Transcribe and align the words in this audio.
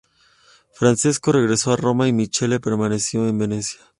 Francesco 0.73 1.31
regresó 1.31 1.73
a 1.73 1.77
Roma 1.77 2.07
y 2.07 2.11
Michele 2.11 2.59
permaneció 2.59 3.27
en 3.27 3.37
Venecia. 3.37 3.81